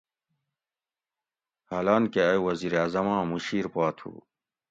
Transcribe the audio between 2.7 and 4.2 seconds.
اعظماں مُشیر پا تھو